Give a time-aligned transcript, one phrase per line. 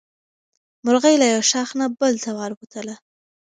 [0.83, 2.95] مرغۍ له یو ښاخ نه بل ته والوتله.